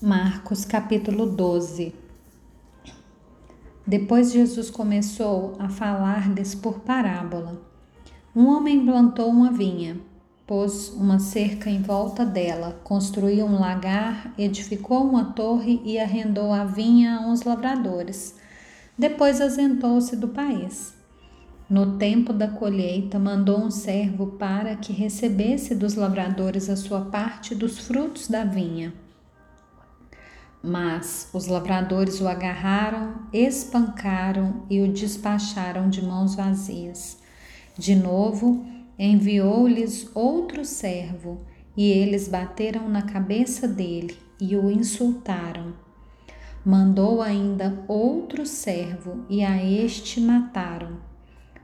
Marcos 0.00 0.64
capítulo 0.64 1.26
12 1.26 1.92
Depois 3.84 4.30
Jesus 4.30 4.70
começou 4.70 5.56
a 5.58 5.68
falar-lhes 5.68 6.54
por 6.54 6.78
parábola. 6.78 7.60
Um 8.32 8.46
homem 8.46 8.86
plantou 8.86 9.28
uma 9.28 9.50
vinha, 9.50 9.96
pôs 10.46 10.90
uma 10.90 11.18
cerca 11.18 11.68
em 11.68 11.82
volta 11.82 12.24
dela, 12.24 12.80
construiu 12.84 13.44
um 13.44 13.58
lagar, 13.58 14.32
edificou 14.38 15.02
uma 15.02 15.32
torre 15.32 15.82
e 15.84 15.98
arrendou 15.98 16.52
a 16.52 16.64
vinha 16.64 17.16
a 17.16 17.26
uns 17.26 17.42
lavradores. 17.42 18.36
Depois 18.96 19.40
ausentou-se 19.40 20.14
do 20.14 20.28
país. 20.28 20.94
No 21.68 21.98
tempo 21.98 22.32
da 22.32 22.46
colheita, 22.46 23.18
mandou 23.18 23.58
um 23.58 23.70
servo 23.72 24.28
para 24.38 24.76
que 24.76 24.92
recebesse 24.92 25.74
dos 25.74 25.96
lavradores 25.96 26.70
a 26.70 26.76
sua 26.76 27.00
parte 27.00 27.52
dos 27.52 27.80
frutos 27.80 28.28
da 28.28 28.44
vinha. 28.44 28.94
Mas 30.62 31.30
os 31.32 31.46
lavradores 31.46 32.20
o 32.20 32.26
agarraram, 32.26 33.14
espancaram 33.32 34.62
e 34.68 34.80
o 34.80 34.92
despacharam 34.92 35.88
de 35.88 36.04
mãos 36.04 36.34
vazias. 36.34 37.18
De 37.76 37.94
novo, 37.94 38.66
enviou-lhes 38.98 40.10
outro 40.14 40.64
servo, 40.64 41.40
e 41.76 41.88
eles 41.90 42.26
bateram 42.26 42.88
na 42.88 43.02
cabeça 43.02 43.68
dele 43.68 44.18
e 44.40 44.56
o 44.56 44.68
insultaram. 44.68 45.74
Mandou 46.64 47.22
ainda 47.22 47.84
outro 47.86 48.44
servo, 48.44 49.24
e 49.30 49.44
a 49.44 49.62
este 49.64 50.20
mataram. 50.20 50.98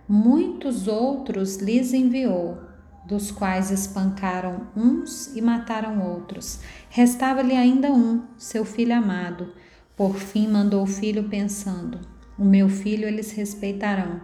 Muitos 0.09 0.87
outros 0.87 1.57
lhes 1.57 1.93
enviou 1.93 2.74
dos 3.07 3.31
quais 3.31 3.71
espancaram 3.71 4.67
uns 4.77 5.35
e 5.37 5.43
mataram 5.43 6.01
outros. 6.01 6.61
Restava-lhe 6.89 7.55
ainda 7.55 7.93
um, 7.93 8.23
seu 8.39 8.65
filho 8.65 8.95
amado. 8.95 9.53
Por 9.97 10.17
fim 10.17 10.49
mandou 10.49 10.83
o 10.83 10.87
filho, 10.87 11.25
pensando: 11.25 12.01
O 12.39 12.45
meu 12.45 12.69
filho 12.69 13.07
eles 13.07 13.33
respeitarão. 13.33 14.21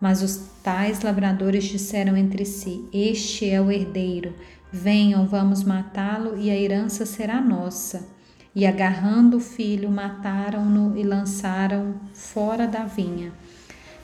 Mas 0.00 0.22
os 0.22 0.48
tais 0.62 1.00
lavradores 1.02 1.64
disseram 1.64 2.16
entre 2.16 2.44
si: 2.44 2.88
Este 2.92 3.48
é 3.48 3.60
o 3.60 3.70
herdeiro. 3.70 4.34
Venham, 4.72 5.26
vamos 5.26 5.62
matá-lo 5.62 6.36
e 6.38 6.50
a 6.50 6.56
herança 6.56 7.04
será 7.04 7.40
nossa. 7.40 8.08
E 8.54 8.66
agarrando 8.66 9.36
o 9.36 9.40
filho, 9.40 9.90
mataram-no 9.90 10.96
e 10.96 11.02
lançaram 11.02 11.94
fora 12.14 12.66
da 12.66 12.84
vinha. 12.84 13.32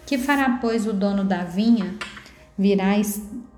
Que 0.06 0.16
fará, 0.16 0.58
pois, 0.60 0.86
o 0.86 0.92
dono 0.92 1.24
da 1.24 1.44
vinha? 1.44 1.94
Virá, 2.56 2.96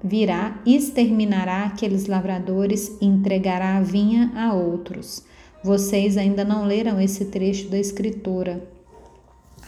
virá, 0.03 0.61
exterminará 0.65 1.65
aqueles 1.65 2.07
lavradores 2.07 2.97
e 3.01 3.07
entregará 3.07 3.77
a 3.77 3.83
vinha 3.83 4.33
a 4.35 4.55
outros. 4.55 5.23
Vocês 5.63 6.17
ainda 6.17 6.45
não 6.45 6.65
leram 6.65 7.01
esse 7.01 7.27
trecho 7.27 7.69
da 7.69 7.79
Escritura. 7.79 8.67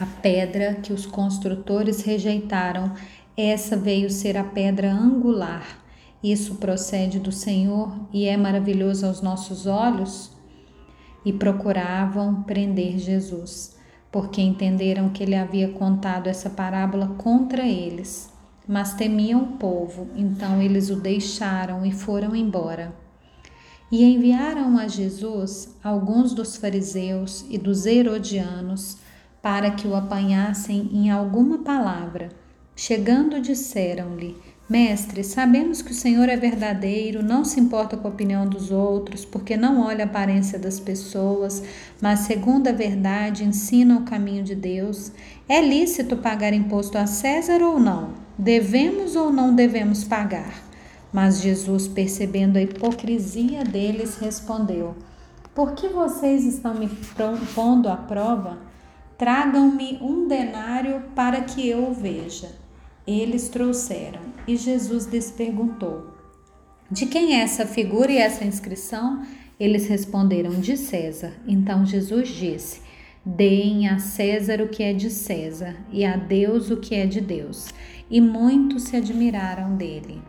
A 0.01 0.07
pedra 0.07 0.75
que 0.77 0.93
os 0.93 1.05
construtores 1.05 2.03
rejeitaram, 2.03 2.95
essa 3.37 3.77
veio 3.77 4.09
ser 4.09 4.37
a 4.37 4.45
pedra 4.45 4.91
angular. 4.91 5.83
Isso 6.25 6.55
procede 6.55 7.19
do 7.19 7.31
Senhor 7.31 7.95
e 8.13 8.27
é 8.27 8.37
maravilhoso 8.37 9.07
aos 9.07 9.21
nossos 9.21 9.67
olhos? 9.67 10.31
E 11.25 11.33
procuravam 11.33 12.43
prender 12.43 12.99
Jesus, 12.99 13.77
porque 14.11 14.41
entenderam 14.41 15.11
que 15.11 15.23
ele 15.23 15.35
havia 15.35 15.69
contado 15.69 16.27
essa 16.27 16.49
parábola 16.49 17.09
contra 17.19 17.67
eles 17.67 18.32
mas 18.67 18.95
temiam 18.95 19.43
o 19.43 19.57
povo, 19.59 20.09
então 20.17 20.61
eles 20.61 20.91
o 20.91 20.97
deixaram 20.97 21.85
e 21.85 21.93
foram 21.93 22.35
embora. 22.35 22.95
E 23.91 24.05
enviaram 24.05 24.79
a 24.79 24.89
Jesus 24.89 25.77
alguns 25.83 26.33
dos 26.33 26.57
fariseus 26.57 27.45
e 27.51 27.59
dos 27.59 27.85
herodianos 27.85 28.97
para 29.43 29.71
que 29.73 29.87
o 29.87 29.95
apanhassem 29.95 30.89
em 30.93 31.11
alguma 31.11 31.59
palavra. 31.59 32.31
Chegando, 32.75 33.41
disseram-lhe: 33.41 34.35
Mestre, 34.67 35.23
sabemos 35.23 35.83
que 35.83 35.91
o 35.91 35.95
Senhor 35.95 36.29
é 36.31 36.37
verdadeiro, 36.37 37.23
não 37.23 37.45
se 37.45 37.61
importa 37.61 37.97
com 37.97 38.09
a 38.09 38.11
opinião 38.11 38.49
dos 38.49 38.71
outros, 38.71 39.25
porque 39.25 39.57
não 39.57 39.83
olha 39.85 40.05
a 40.05 40.07
aparência 40.07 40.59
das 40.59 40.81
pessoas, 40.81 41.63
mas, 42.01 42.21
segundo 42.21 42.69
a 42.69 42.73
verdade, 42.73 43.45
ensina 43.45 43.99
o 43.99 44.05
caminho 44.05 44.43
de 44.43 44.55
Deus. 44.55 45.13
É 45.47 45.61
lícito 45.61 46.17
pagar 46.17 46.55
imposto 46.55 46.97
a 46.97 47.07
César 47.07 47.63
ou 47.63 47.79
não? 47.79 48.22
Devemos 48.39 49.15
ou 49.15 49.31
não 49.33 49.55
devemos 49.55 50.05
pagar? 50.05 50.63
Mas 51.13 51.43
Jesus, 51.43 51.87
percebendo 51.87 52.57
a 52.57 52.63
hipocrisia 52.63 53.63
deles, 53.63 54.17
respondeu: 54.17 54.97
Por 55.55 55.73
que 55.75 55.89
vocês 55.89 56.45
estão 56.45 56.75
me 56.75 56.89
pondo 57.55 57.89
à 57.89 57.97
prova? 57.97 58.59
Tragam-me 59.19 59.99
um 60.01 60.27
denário 60.27 61.03
para 61.15 61.43
que 61.43 61.69
eu 61.69 61.91
o 61.91 61.93
veja. 61.93 62.51
Eles 63.07 63.49
trouxeram, 63.49 64.21
e 64.49 64.57
Jesus 64.57 65.07
lhes 65.07 65.31
perguntou: 65.31 66.15
De 66.91 67.05
quem 67.05 67.37
é 67.37 67.43
essa 67.43 67.67
figura 67.67 68.11
e 68.11 68.17
essa 68.17 68.45
inscrição? 68.45 69.23
Eles 69.61 69.87
responderam: 69.87 70.53
De 70.53 70.79
César. 70.79 71.35
Então 71.47 71.85
Jesus 71.85 72.29
disse: 72.29 72.81
Deem 73.25 73.89
a 73.89 73.99
César 73.99 74.63
o 74.63 74.69
que 74.69 74.83
é 74.83 74.95
de 74.95 75.11
César 75.11 75.77
e 75.93 76.05
a 76.07 76.17
Deus 76.17 76.71
o 76.71 76.79
que 76.79 76.95
é 76.95 77.05
de 77.05 77.21
Deus 77.21 77.69
e 78.13 78.21
muitos 78.21 78.85
se 78.85 78.97
admiraram 78.97 79.75
dele. 79.75 80.23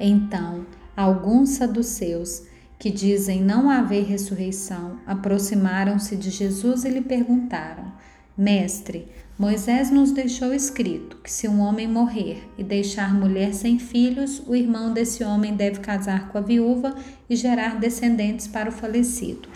Então, 0.00 0.66
alguns 0.96 1.50
saduceus, 1.50 2.44
que 2.78 2.90
dizem 2.90 3.40
não 3.40 3.70
haver 3.70 4.04
ressurreição, 4.04 4.98
aproximaram-se 5.06 6.16
de 6.16 6.30
Jesus 6.30 6.84
e 6.84 6.88
lhe 6.88 7.02
perguntaram: 7.02 7.92
Mestre, 8.36 9.06
Moisés 9.38 9.90
nos 9.90 10.10
deixou 10.10 10.54
escrito 10.54 11.18
que 11.18 11.30
se 11.30 11.46
um 11.46 11.60
homem 11.60 11.86
morrer 11.86 12.48
e 12.56 12.64
deixar 12.64 13.14
mulher 13.14 13.52
sem 13.52 13.78
filhos, 13.78 14.42
o 14.46 14.56
irmão 14.56 14.92
desse 14.92 15.22
homem 15.22 15.54
deve 15.54 15.80
casar 15.80 16.28
com 16.30 16.38
a 16.38 16.40
viúva 16.40 16.96
e 17.28 17.36
gerar 17.36 17.78
descendentes 17.78 18.48
para 18.48 18.70
o 18.70 18.72
falecido. 18.72 19.48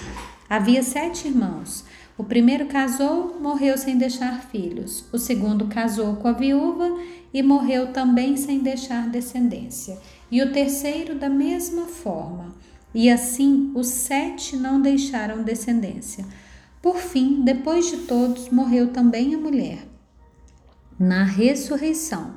Havia 0.49 0.83
sete 0.83 1.27
irmãos. 1.27 1.85
O 2.19 2.25
primeiro 2.25 2.67
casou, 2.67 3.39
morreu 3.41 3.77
sem 3.77 3.99
deixar 3.99 4.41
filhos. 4.49 5.05
O 5.13 5.19
segundo 5.19 5.67
casou 5.67 6.17
com 6.17 6.29
a 6.29 6.33
viúva 6.33 6.99
e 7.33 7.43
morreu 7.43 7.93
também 7.93 8.39
sem 8.39 8.61
deixar 8.61 9.09
descendência. 9.11 9.99
E 10.31 10.43
o 10.43 10.51
terceiro, 10.51 11.15
da 11.15 11.29
mesma 11.29 11.83
forma. 11.83 12.55
E 12.95 13.11
assim 13.11 13.71
os 13.75 13.89
sete 13.89 14.57
não 14.57 14.81
deixaram 14.81 15.43
descendência. 15.43 16.25
Por 16.81 16.97
fim, 16.97 17.43
depois 17.43 17.91
de 17.91 17.99
todos, 17.99 18.49
morreu 18.49 18.89
também 18.89 19.35
a 19.35 19.39
mulher. 19.39 19.87
Na 20.99 21.23
ressurreição, 21.23 22.37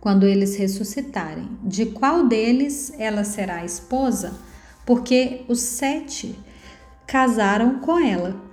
quando 0.00 0.26
eles 0.26 0.56
ressuscitarem, 0.56 1.48
de 1.62 1.86
qual 1.86 2.26
deles 2.26 2.92
ela 2.98 3.22
será 3.22 3.64
esposa? 3.64 4.34
Porque 4.84 5.44
os 5.46 5.60
sete 5.60 6.36
casaram 7.06 7.78
com 7.78 8.00
ela. 8.00 8.49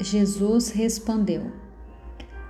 Jesus 0.00 0.70
respondeu: 0.70 1.52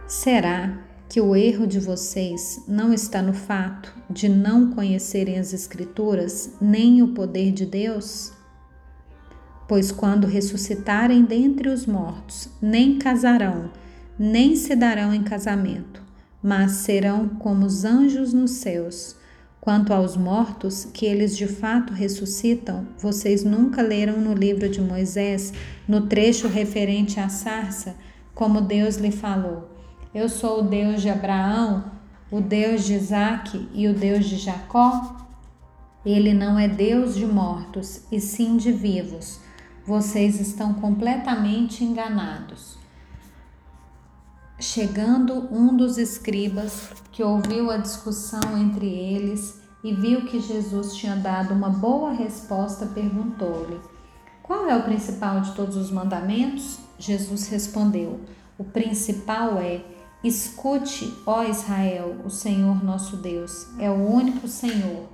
Será 0.06 0.78
que 1.08 1.20
o 1.20 1.36
erro 1.36 1.66
de 1.66 1.78
vocês 1.78 2.64
não 2.66 2.92
está 2.92 3.20
no 3.20 3.34
fato 3.34 3.94
de 4.08 4.28
não 4.28 4.70
conhecerem 4.70 5.38
as 5.38 5.52
Escrituras 5.52 6.54
nem 6.60 7.02
o 7.02 7.08
poder 7.08 7.52
de 7.52 7.66
Deus? 7.66 8.32
Pois 9.68 9.92
quando 9.92 10.26
ressuscitarem 10.26 11.24
dentre 11.24 11.68
os 11.68 11.86
mortos, 11.86 12.48
nem 12.60 12.98
casarão, 12.98 13.70
nem 14.18 14.56
se 14.56 14.74
darão 14.74 15.12
em 15.12 15.22
casamento, 15.22 16.02
mas 16.42 16.72
serão 16.72 17.28
como 17.28 17.66
os 17.66 17.84
anjos 17.84 18.32
nos 18.32 18.52
céus. 18.52 19.16
Quanto 19.62 19.94
aos 19.94 20.16
mortos, 20.16 20.86
que 20.92 21.06
eles 21.06 21.36
de 21.36 21.46
fato 21.46 21.92
ressuscitam, 21.92 22.84
vocês 22.98 23.44
nunca 23.44 23.80
leram 23.80 24.20
no 24.20 24.34
livro 24.34 24.68
de 24.68 24.80
Moisés, 24.80 25.52
no 25.86 26.08
trecho 26.08 26.48
referente 26.48 27.20
à 27.20 27.28
sarça, 27.28 27.94
como 28.34 28.60
Deus 28.60 28.96
lhe 28.96 29.12
falou: 29.12 29.70
Eu 30.12 30.28
sou 30.28 30.58
o 30.58 30.62
Deus 30.62 31.00
de 31.00 31.08
Abraão, 31.08 31.92
o 32.28 32.40
Deus 32.40 32.84
de 32.84 32.94
Isaque 32.94 33.68
e 33.72 33.86
o 33.86 33.94
Deus 33.94 34.24
de 34.24 34.36
Jacó? 34.36 35.16
Ele 36.04 36.34
não 36.34 36.58
é 36.58 36.66
Deus 36.66 37.14
de 37.14 37.24
mortos, 37.24 38.02
e 38.10 38.18
sim 38.18 38.56
de 38.56 38.72
vivos. 38.72 39.38
Vocês 39.86 40.40
estão 40.40 40.74
completamente 40.74 41.84
enganados. 41.84 42.81
Chegando 44.62 45.48
um 45.52 45.76
dos 45.76 45.98
escribas, 45.98 46.90
que 47.10 47.20
ouviu 47.20 47.68
a 47.68 47.78
discussão 47.78 48.56
entre 48.56 48.86
eles 48.86 49.60
e 49.82 49.92
viu 49.92 50.24
que 50.24 50.38
Jesus 50.38 50.94
tinha 50.94 51.16
dado 51.16 51.52
uma 51.52 51.68
boa 51.68 52.12
resposta, 52.12 52.86
perguntou-lhe: 52.86 53.80
Qual 54.40 54.68
é 54.68 54.76
o 54.76 54.84
principal 54.84 55.40
de 55.40 55.52
todos 55.56 55.76
os 55.76 55.90
mandamentos? 55.90 56.78
Jesus 56.96 57.48
respondeu: 57.48 58.20
O 58.56 58.62
principal 58.62 59.58
é: 59.58 59.84
Escute, 60.22 61.12
ó 61.26 61.42
Israel, 61.42 62.18
o 62.24 62.30
Senhor 62.30 62.84
nosso 62.84 63.16
Deus 63.16 63.66
é 63.80 63.90
o 63.90 63.94
único 63.94 64.46
Senhor. 64.46 65.08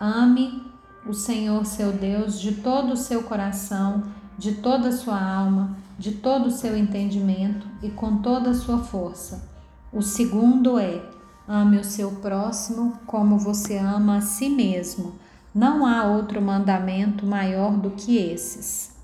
Ame 0.00 0.64
o 1.06 1.12
Senhor 1.12 1.66
seu 1.66 1.92
Deus 1.92 2.40
de 2.40 2.52
todo 2.52 2.94
o 2.94 2.96
seu 2.96 3.24
coração, 3.24 4.04
de 4.38 4.54
toda 4.54 4.88
a 4.88 4.92
sua 4.92 5.22
alma, 5.22 5.76
de 6.00 6.12
todo 6.12 6.46
o 6.46 6.50
seu 6.50 6.74
entendimento 6.78 7.68
e 7.82 7.90
com 7.90 8.22
toda 8.22 8.50
a 8.50 8.54
sua 8.54 8.78
força. 8.78 9.46
O 9.92 10.00
segundo 10.00 10.78
é: 10.78 11.02
ame 11.46 11.76
o 11.76 11.84
seu 11.84 12.10
próximo 12.12 12.98
como 13.06 13.38
você 13.38 13.76
ama 13.76 14.16
a 14.16 14.20
si 14.22 14.48
mesmo. 14.48 15.16
Não 15.54 15.84
há 15.84 16.04
outro 16.04 16.40
mandamento 16.40 17.26
maior 17.26 17.76
do 17.76 17.90
que 17.90 18.16
esses. 18.16 18.96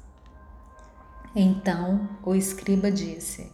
Então 1.34 2.08
o 2.24 2.34
escriba 2.34 2.90
disse: 2.90 3.52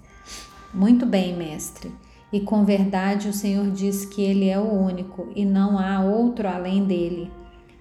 Muito 0.72 1.04
bem, 1.04 1.36
mestre. 1.36 1.92
E 2.32 2.38
com 2.38 2.64
verdade 2.64 3.28
o 3.28 3.32
Senhor 3.32 3.72
diz 3.72 4.04
que 4.04 4.22
Ele 4.22 4.48
é 4.48 4.58
o 4.58 4.70
único 4.70 5.32
e 5.34 5.44
não 5.44 5.76
há 5.80 5.98
outro 6.00 6.46
além 6.46 6.84
dele, 6.84 7.28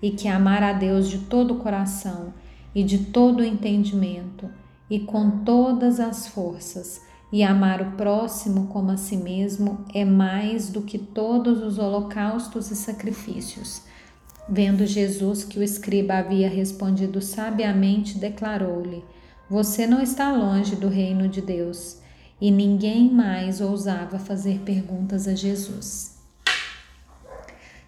e 0.01 0.09
que 0.09 0.27
amar 0.27 0.63
a 0.63 0.73
Deus 0.73 1.07
de 1.07 1.19
todo 1.19 1.53
o 1.53 1.59
coração 1.59 2.33
e 2.73 2.83
de 2.83 2.97
todo 2.97 3.41
o 3.41 3.45
entendimento 3.45 4.49
e 4.91 4.99
com 4.99 5.45
todas 5.45 6.01
as 6.01 6.27
forças, 6.27 7.01
e 7.31 7.43
amar 7.43 7.81
o 7.81 7.91
próximo 7.93 8.67
como 8.67 8.91
a 8.91 8.97
si 8.97 9.15
mesmo 9.15 9.85
é 9.93 10.03
mais 10.03 10.69
do 10.69 10.81
que 10.81 10.97
todos 10.97 11.63
os 11.63 11.79
holocaustos 11.79 12.69
e 12.69 12.75
sacrifícios. 12.75 13.83
Vendo 14.49 14.85
Jesus 14.85 15.45
que 15.45 15.57
o 15.57 15.63
escriba 15.63 16.15
havia 16.15 16.49
respondido 16.49 17.21
sabiamente, 17.21 18.17
declarou-lhe: 18.17 19.01
Você 19.49 19.87
não 19.87 20.01
está 20.01 20.29
longe 20.29 20.75
do 20.75 20.89
reino 20.89 21.29
de 21.29 21.39
Deus 21.39 21.99
e 22.41 22.51
ninguém 22.51 23.09
mais 23.09 23.61
ousava 23.61 24.19
fazer 24.19 24.59
perguntas 24.65 25.25
a 25.25 25.33
Jesus. 25.33 26.17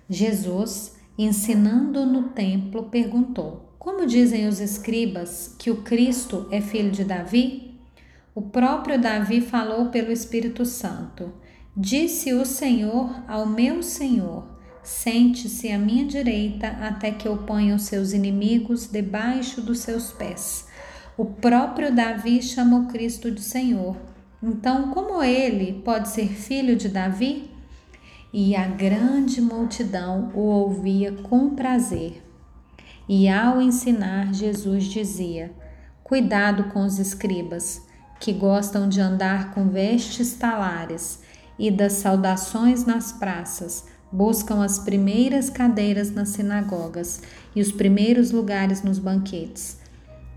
Jesus, 0.09 0.95
ensinando 1.17 2.05
no 2.05 2.29
templo, 2.29 2.83
perguntou: 2.83 3.72
Como 3.83 4.07
dizem 4.07 4.47
os 4.47 4.59
escribas 4.59 5.55
que 5.59 5.69
o 5.69 5.83
Cristo 5.83 6.47
é 6.49 6.61
filho 6.61 6.89
de 6.89 7.03
Davi? 7.03 7.77
O 8.33 8.41
próprio 8.41 8.99
Davi 8.99 9.41
falou 9.41 9.89
pelo 9.89 10.11
Espírito 10.11 10.65
Santo: 10.65 11.33
Disse 11.75 12.33
o 12.33 12.45
Senhor 12.45 13.13
ao 13.27 13.45
meu 13.45 13.83
Senhor: 13.83 14.47
Sente-se 14.81 15.69
à 15.69 15.77
minha 15.77 16.05
direita 16.05 16.67
até 16.67 17.11
que 17.11 17.27
eu 17.27 17.37
ponha 17.39 17.75
os 17.75 17.83
seus 17.83 18.13
inimigos 18.13 18.87
debaixo 18.87 19.61
dos 19.61 19.79
seus 19.79 20.13
pés. 20.13 20.65
O 21.17 21.25
próprio 21.25 21.93
Davi 21.93 22.41
chamou 22.41 22.85
Cristo 22.85 23.29
de 23.29 23.41
Senhor 23.41 23.97
então, 24.45 24.89
como 24.89 25.23
ele 25.23 25.81
pode 25.85 26.09
ser 26.09 26.27
filho 26.27 26.75
de 26.75 26.89
Davi? 26.89 27.49
E 28.33 28.55
a 28.55 28.67
grande 28.67 29.39
multidão 29.39 30.31
o 30.33 30.41
ouvia 30.41 31.13
com 31.13 31.51
prazer. 31.51 32.22
E 33.07 33.27
ao 33.27 33.61
ensinar, 33.61 34.33
Jesus 34.33 34.85
dizia: 34.85 35.51
Cuidado 36.03 36.65
com 36.65 36.85
os 36.85 36.99
escribas, 36.99 37.81
que 38.19 38.31
gostam 38.33 38.87
de 38.87 39.01
andar 39.01 39.53
com 39.53 39.69
vestes 39.69 40.33
talares 40.33 41.21
e 41.59 41.69
das 41.69 41.93
saudações 41.93 42.85
nas 42.85 43.11
praças, 43.11 43.85
buscam 44.11 44.63
as 44.63 44.79
primeiras 44.79 45.49
cadeiras 45.49 46.11
nas 46.11 46.29
sinagogas 46.29 47.21
e 47.55 47.61
os 47.61 47.71
primeiros 47.71 48.31
lugares 48.31 48.81
nos 48.81 48.99
banquetes 48.99 49.83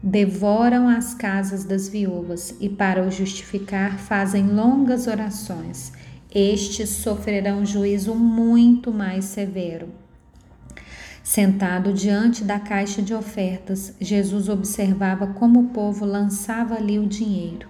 devoram 0.03 0.89
as 0.89 1.15
casas 1.15 1.65
das 1.65 1.89
viúvas 1.89 2.55
e, 2.61 2.69
para 2.69 3.05
o 3.05 3.11
justificar, 3.11 3.99
fazem 3.99 4.47
longas 4.47 5.09
orações. 5.09 5.93
Estes 6.33 6.91
sofrerão 6.91 7.65
juízo 7.65 8.15
muito 8.15 8.93
mais 8.93 9.25
severo. 9.25 9.89
Sentado 11.27 11.93
diante 11.93 12.45
da 12.45 12.61
caixa 12.61 13.03
de 13.03 13.13
ofertas, 13.13 13.93
Jesus 14.01 14.49
observava 14.49 15.27
como 15.27 15.59
o 15.59 15.69
povo 15.71 16.05
lançava 16.05 16.77
ali 16.77 17.01
o 17.01 17.07
dinheiro. 17.07 17.69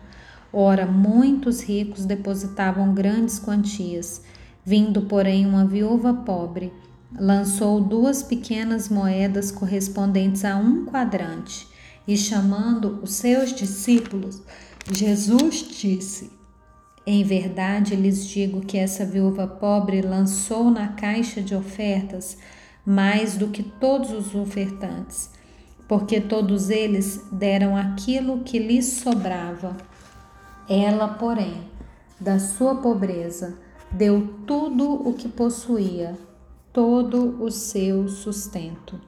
Ora, 0.53 0.85
muitos 0.85 1.63
ricos 1.63 2.05
depositavam 2.05 2.93
grandes 2.93 3.39
quantias. 3.39 4.21
Vindo, 4.63 5.01
porém, 5.07 5.47
uma 5.47 5.65
viúva 5.65 6.13
pobre, 6.13 6.71
lançou 7.19 7.81
duas 7.81 8.23
pequenas 8.23 8.91
moedas 8.91 9.51
correspondentes 9.51 10.45
a 10.45 10.57
um 10.57 10.85
quadrante 10.85 11.67
e 12.07 12.15
chamando 12.15 13.01
os 13.03 13.15
seus 13.15 13.55
discípulos, 13.55 14.43
Jesus 14.93 15.67
disse: 15.71 16.31
Em 17.07 17.25
verdade 17.25 17.97
lhes 17.97 18.27
digo 18.27 18.61
que 18.61 18.77
essa 18.77 19.07
viúva 19.07 19.47
pobre 19.47 20.03
lançou 20.03 20.71
na 20.71 20.89
caixa 20.89 21.41
de 21.41 21.55
ofertas 21.55 22.37
mais 22.87 23.37
do 23.37 23.49
que 23.49 23.65
todos 23.65 24.13
os 24.13 24.35
ofertantes, 24.35 25.31
porque 25.89 26.21
todos 26.21 26.71
eles 26.71 27.27
deram 27.33 27.77
aquilo 27.77 28.45
que 28.45 28.59
lhes 28.59 28.87
sobrava. 28.87 29.77
Ela, 30.69 31.09
porém, 31.09 31.69
da 32.21 32.39
sua 32.39 32.77
pobreza, 32.77 33.59
deu 33.91 34.29
tudo 34.47 35.09
o 35.09 35.13
que 35.15 35.29
possuía, 35.29 36.17
todo 36.73 37.43
o 37.43 37.51
seu 37.51 38.09
sustento. 38.09 39.01